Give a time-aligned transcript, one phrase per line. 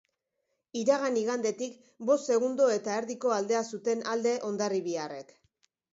[0.79, 1.75] Iragan igandetik,
[2.11, 5.35] bost segundo eta erdiko aldea zuten alde hondarribiarrek.